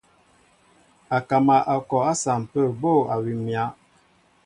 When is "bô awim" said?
2.81-3.39